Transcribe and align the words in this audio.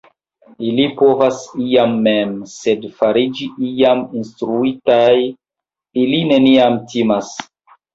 ili 0.69 0.85
povas 1.01 1.41
iam 1.65 1.93
mem, 2.07 2.33
sed 2.55 2.89
fariĝi 3.03 3.53
iam 3.71 4.05
instruitaj 4.23 5.15
ili 5.31 6.27
neniam 6.35 6.85
timas! 6.93 7.37